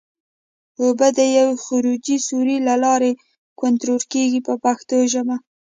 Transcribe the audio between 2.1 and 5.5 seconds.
سوري له لارې کنټرول کېږي په پښتو ژبه.